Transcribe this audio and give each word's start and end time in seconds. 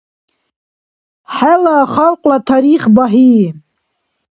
ХӀела 1.35 1.77
халкьла 1.93 2.37
тарих 2.47 2.83
багьи! 2.95 3.41